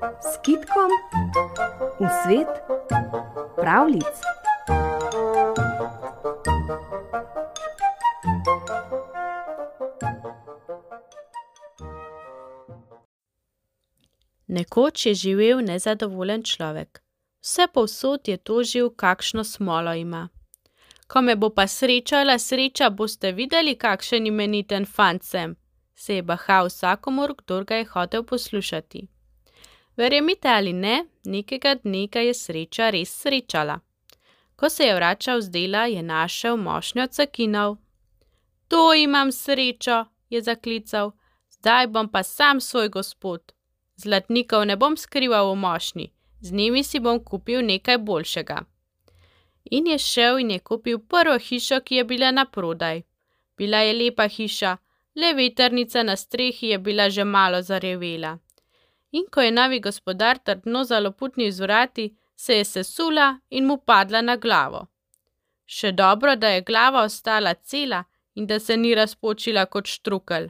s 0.00 0.38
kitkom 0.42 0.90
v 2.00 2.08
svet 2.24 2.48
pravlic. 3.56 4.16
Nekoč 14.48 15.06
je 15.06 15.14
živel 15.14 15.60
nezadovoljen 15.60 16.42
človek. 16.42 17.02
Vse 17.40 17.66
povsod 17.72 18.28
je 18.28 18.36
tožil, 18.36 18.90
kakšno 18.90 19.44
smolo 19.44 19.94
ima. 19.94 20.28
Ko 21.06 21.20
me 21.22 21.36
bo 21.36 21.50
pa 21.50 21.66
srečala 21.66 22.38
sreča, 22.38 22.90
boste 22.90 23.32
videli, 23.32 23.76
kakšen 23.76 24.26
imeniten 24.26 24.86
fant 24.86 25.22
sem, 25.22 25.56
se 25.94 26.14
je 26.14 26.22
bahal 26.22 26.68
vsakomur, 26.68 27.34
kdo 27.38 27.64
ga 27.64 27.74
je 27.74 27.84
hotel 27.84 28.22
poslušati. 28.24 29.19
Verjemite 30.00 30.48
ali 30.48 30.72
ne, 30.72 31.04
nekega 31.24 31.74
dne 31.74 32.06
ga 32.06 32.20
je 32.24 32.34
sreča 32.34 32.86
res 32.90 33.10
srečala. 33.22 33.74
Ko 34.56 34.68
se 34.68 34.86
je 34.86 34.94
vračal 34.94 35.40
z 35.40 35.52
dela, 35.52 35.82
je 35.86 36.02
našel 36.02 36.56
mošnjo 36.56 37.06
cakinov. 37.06 37.76
To 38.68 38.94
imam 38.94 39.32
srečo, 39.32 40.04
je 40.30 40.42
zaklical, 40.42 41.12
zdaj 41.50 41.86
bom 41.86 42.08
pa 42.08 42.22
sam 42.22 42.60
svoj 42.60 42.88
gospod. 42.88 43.52
Zlatnikov 43.96 44.64
ne 44.66 44.76
bom 44.76 44.96
skrival 44.96 45.52
v 45.52 45.56
mošnji, 45.66 46.10
z 46.40 46.52
njimi 46.52 46.82
si 46.84 47.00
bom 47.00 47.24
kupil 47.24 47.60
nekaj 47.66 47.98
boljšega. 47.98 48.58
In 49.70 49.86
je 49.86 49.98
šel 49.98 50.38
in 50.38 50.50
je 50.50 50.58
kupil 50.58 50.98
prvo 50.98 51.38
hišo, 51.38 51.80
ki 51.80 51.94
je 51.94 52.04
bila 52.04 52.30
na 52.30 52.44
prodaj. 52.44 53.02
Bila 53.56 53.84
je 53.84 53.92
lepa 53.92 54.28
hiša, 54.28 54.76
le 55.14 55.34
veternica 55.34 56.02
na 56.02 56.16
strehi 56.16 56.72
je 56.72 56.78
bila 56.78 57.10
že 57.10 57.24
malo 57.24 57.62
zarevela. 57.62 58.38
In 59.10 59.26
ko 59.30 59.42
je 59.42 59.50
novi 59.50 59.80
gospodar 59.80 60.38
trdno 60.38 60.84
zaloputnil 60.84 61.50
z 61.52 61.60
vrati, 61.60 62.16
se 62.36 62.56
je 62.56 62.64
sesula 62.64 63.38
in 63.50 63.66
mu 63.66 63.76
padla 63.76 64.22
na 64.22 64.36
glavo. 64.36 64.86
Še 65.66 65.92
dobro, 65.92 66.36
da 66.36 66.48
je 66.48 66.62
glava 66.62 67.02
ostala 67.04 67.54
cela 67.54 68.04
in 68.34 68.46
da 68.46 68.58
se 68.58 68.76
ni 68.76 68.94
razpočila 68.94 69.66
kot 69.66 69.86
štrukelj. 69.86 70.48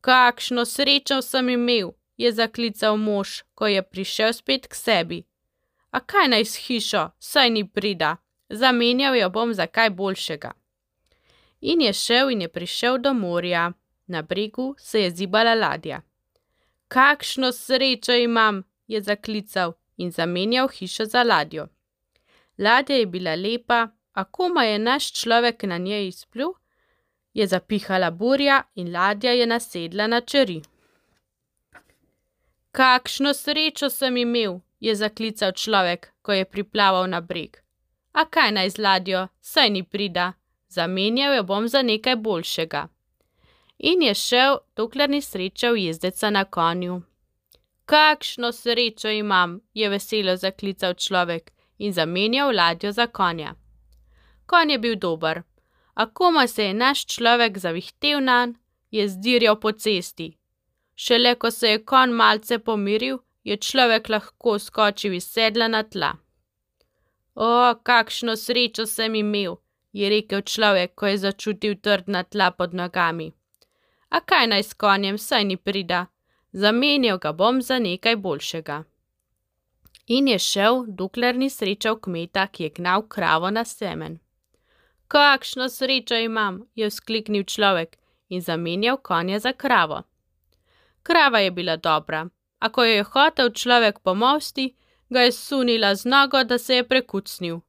Kakšno 0.00 0.64
srečo 0.64 1.22
sem 1.22 1.48
imel, 1.48 1.92
je 2.16 2.32
zaklical 2.32 2.96
mož, 2.96 3.42
ko 3.54 3.66
je 3.66 3.82
prišel 3.82 4.32
spet 4.32 4.68
k 4.68 4.74
sebi. 4.74 5.24
A 5.90 6.00
kaj 6.00 6.28
naj 6.28 6.44
s 6.44 6.62
hišo, 6.66 7.08
saj 7.18 7.50
ni 7.50 7.64
prida, 7.68 8.16
zamenjal 8.48 9.16
jo 9.16 9.30
bom 9.30 9.54
za 9.54 9.66
kaj 9.66 9.90
boljšega. 9.90 10.52
In 11.60 11.80
je 11.80 11.92
šel 11.92 12.30
in 12.30 12.42
je 12.44 12.48
prišel 12.48 12.98
do 12.98 13.14
morja, 13.14 13.72
na 14.06 14.22
bregu 14.22 14.74
se 14.78 15.00
je 15.00 15.10
zibala 15.10 15.54
ladja. 15.54 16.02
Kakšno 16.94 17.52
srečo 17.52 18.12
imam, 18.12 18.62
je 18.86 19.02
zaklical 19.02 19.72
in 19.96 20.10
zamenjal 20.10 20.68
hišo 20.68 21.04
za 21.04 21.22
ladjo. 21.22 21.66
Ladja 22.58 22.96
je 22.96 23.06
bila 23.06 23.34
lepa, 23.34 23.88
a 24.12 24.24
koma 24.24 24.62
je 24.64 24.78
naš 24.78 25.12
človek 25.12 25.62
na 25.62 25.78
njej 25.78 26.06
izplul, 26.08 26.52
je 27.32 27.46
zapihala 27.46 28.10
burja 28.10 28.62
in 28.74 28.92
ladja 28.92 29.30
je 29.30 29.46
nasedla 29.46 30.06
na 30.06 30.20
čeri. 30.20 30.62
Kakšno 32.72 33.34
srečo 33.34 33.90
sem 33.90 34.16
imel, 34.16 34.60
je 34.80 34.94
zaklical 34.94 35.52
človek, 35.52 36.12
ko 36.22 36.32
je 36.32 36.44
priplaval 36.44 37.10
na 37.10 37.20
breg. 37.20 37.56
A 38.12 38.24
kaj 38.24 38.52
naj 38.52 38.70
z 38.70 38.78
ladjo, 38.78 39.28
saj 39.40 39.70
ni 39.70 39.82
prida, 39.82 40.32
zamenjal 40.68 41.34
jo 41.34 41.42
bom 41.42 41.68
za 41.68 41.82
nekaj 41.82 42.16
boljšega. 42.16 42.88
In 43.78 44.02
je 44.02 44.14
šel, 44.14 44.58
dokler 44.76 45.10
ni 45.10 45.20
srečal 45.22 45.76
jezdeca 45.76 46.30
na 46.30 46.44
konju. 46.44 47.02
Kakšno 47.84 48.52
srečo 48.52 49.08
imam, 49.08 49.60
je 49.74 49.88
veselo 49.88 50.36
zaklical 50.36 50.94
človek 50.94 51.52
in 51.78 51.92
zamenjal 51.92 52.54
ladjo 52.54 52.92
za 52.92 53.06
konja. 53.06 53.54
Konj 54.46 54.72
je 54.72 54.78
bil 54.78 54.96
dober, 54.96 55.42
a 55.94 56.06
koma 56.06 56.46
se 56.46 56.64
je 56.64 56.74
naš 56.74 57.06
človek 57.06 57.58
zavihtel 57.58 58.20
nan, 58.20 58.54
je 58.90 59.08
zdirjal 59.08 59.60
po 59.60 59.72
cesti. 59.72 60.36
Šele 60.94 61.34
ko 61.34 61.50
se 61.50 61.68
je 61.68 61.84
konj 61.84 62.10
malce 62.12 62.58
pomiril, 62.58 63.18
je 63.44 63.56
človek 63.56 64.08
lahko 64.08 64.58
skočil 64.58 65.14
iz 65.14 65.26
sedla 65.26 65.68
na 65.68 65.82
tla. 65.82 66.12
O, 67.34 67.74
kakšno 67.82 68.36
srečo 68.36 68.86
sem 68.86 69.14
imel, 69.14 69.56
je 69.92 70.08
rekel 70.08 70.42
človek, 70.42 70.94
ko 70.94 71.06
je 71.06 71.18
začutil 71.18 71.74
trdna 71.82 72.22
tla 72.22 72.50
pod 72.50 72.74
nogami. 72.74 73.32
A 74.08 74.20
kaj 74.20 74.46
naj 74.46 74.62
s 74.62 74.74
konjem, 74.74 75.18
saj 75.18 75.44
ni 75.44 75.56
prida, 75.56 76.06
zamenjal 76.52 77.18
ga 77.18 77.32
bom 77.32 77.62
za 77.62 77.78
nekaj 77.78 78.16
boljšega. 78.16 78.84
In 80.06 80.28
je 80.28 80.38
šel, 80.38 80.84
dokler 80.88 81.36
ni 81.36 81.50
srečal 81.50 81.96
kmeta, 81.96 82.46
ki 82.46 82.62
je 82.62 82.70
gnal 82.76 83.08
kravo 83.08 83.50
na 83.50 83.64
semen. 83.64 84.18
Kakšno 85.08 85.68
srečo 85.68 86.14
imam, 86.14 86.62
je 86.74 86.88
vzkliknil 86.90 87.44
človek 87.44 87.96
in 88.28 88.40
zamenjal 88.40 88.96
konja 88.96 89.38
za 89.38 89.52
kravo. 89.52 90.02
Krava 91.02 91.38
je 91.38 91.50
bila 91.50 91.76
dobra, 91.76 92.26
a 92.58 92.68
ko 92.68 92.84
jo 92.84 92.94
je 92.94 93.02
hotel 93.02 93.50
človek 93.50 93.98
pomosti, 93.98 94.74
ga 95.08 95.20
je 95.20 95.32
sunila 95.32 95.94
z 95.94 96.04
nogo, 96.04 96.44
da 96.44 96.58
se 96.58 96.76
je 96.76 96.88
prekucnil. 96.88 97.60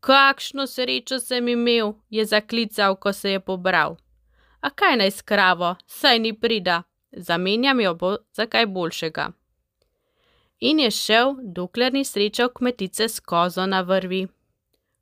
Kakšno 0.00 0.66
srečo 0.66 1.18
sem 1.18 1.48
imel, 1.48 1.94
je 2.10 2.24
zaklical, 2.24 2.96
ko 2.96 3.12
se 3.12 3.30
je 3.30 3.40
pobral. 3.40 3.96
A 4.60 4.70
kaj 4.70 4.96
naj 4.96 5.10
s 5.10 5.22
kravo, 5.22 5.76
saj 5.86 6.18
ni 6.18 6.32
prida, 6.40 6.82
zamenjam 7.12 7.80
jo 7.80 7.94
bo 7.94 8.16
za 8.32 8.46
kaj 8.46 8.66
boljšega. 8.66 9.30
In 10.60 10.80
je 10.80 10.90
šel, 10.90 11.34
dokler 11.42 11.92
ni 11.92 12.04
srečal 12.04 12.48
kmetice 12.48 13.08
s 13.08 13.20
kozo 13.20 13.66
na 13.66 13.80
vrvi. 13.80 14.26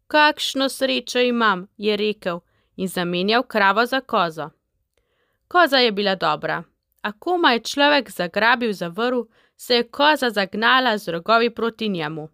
Kakšno 0.07 0.69
srečo 0.69 1.19
imam, 1.21 1.67
je 1.77 1.97
rekel 1.97 2.41
in 2.77 2.89
zamenjal 2.89 3.43
kravo 3.43 3.87
za 3.87 4.01
kozo. 4.01 4.51
Koza 5.49 5.77
je 5.77 5.93
bila 5.93 6.15
dobra, 6.15 6.63
a 7.03 7.13
koma 7.13 7.53
je 7.53 7.61
človek 7.61 8.11
zagrabil 8.11 8.73
za 8.73 8.89
vrv, 8.89 9.25
se 9.57 9.75
je 9.75 9.89
koza 9.89 10.31
zagnala 10.31 10.99
z 10.99 11.09
rogovi 11.09 11.51
proti 11.51 11.89
njemu. 11.89 12.29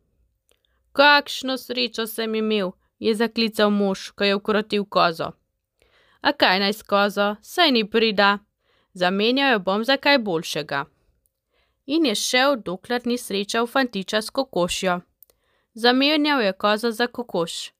Kakšno 0.92 1.56
srečo 1.56 2.06
sem 2.06 2.34
imel, 2.34 2.70
je 2.98 3.14
zaklical 3.14 3.70
mož, 3.70 4.10
ko 4.10 4.24
je 4.24 4.34
ukrotil 4.34 4.84
kozo. 4.84 5.32
A 6.24 6.32
kaj 6.32 6.58
naj 6.62 6.72
s 6.72 6.82
kozo, 6.82 7.36
saj 7.42 7.70
ni 7.76 7.84
prida, 7.90 8.38
zamenjal 8.92 9.52
jo 9.52 9.58
bom 9.58 9.84
za 9.84 9.96
kaj 9.96 10.18
boljšega. 10.18 10.84
In 11.86 12.06
je 12.06 12.14
šel, 12.14 12.56
dokler 12.64 13.02
ni 13.04 13.18
srečal 13.18 13.66
fantiča 13.66 14.22
s 14.22 14.30
kokošjo. 14.30 15.00
Zamenjal 15.74 16.40
je 16.42 16.52
kozo 16.52 16.90
za 16.90 17.06
kokoš. 17.06 17.72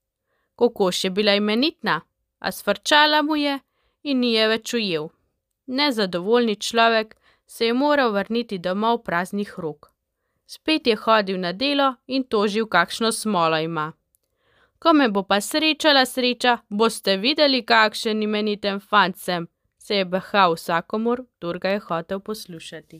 Kokoš 0.54 1.04
je 1.04 1.10
bila 1.10 1.34
imenitna, 1.34 2.00
a 2.38 2.52
svrčala 2.52 3.22
mu 3.22 3.36
je 3.36 3.58
in 4.02 4.20
ni 4.20 4.34
je 4.34 4.48
več 4.48 4.74
ujel. 4.74 5.08
Nezadovoljni 5.66 6.56
človek 6.56 7.16
se 7.46 7.66
je 7.66 7.72
moral 7.72 8.12
vrniti 8.12 8.58
domov 8.58 9.02
praznih 9.02 9.54
rok. 9.58 9.90
Spet 10.46 10.86
je 10.86 10.96
hodil 10.96 11.40
na 11.40 11.52
delo 11.52 11.94
in 12.06 12.24
tožil, 12.24 12.66
kakšno 12.66 13.12
smolo 13.12 13.58
ima. 13.58 13.92
Ko 14.84 14.92
me 14.92 15.06
bo 15.08 15.22
pa 15.24 15.38
srečala 15.40 16.04
sreča, 16.04 16.58
boste 16.68 17.16
videli, 17.16 17.62
kakšen 17.64 18.22
imeniten 18.22 18.80
fant 18.80 19.16
sem, 19.16 19.46
se 19.80 19.96
je 19.96 20.04
bahal 20.04 20.58
vsakomur, 20.58 21.22
kdo 21.38 21.58
ga 21.58 21.70
je 21.72 21.78
hotel 21.86 22.20
poslušati. 22.20 22.98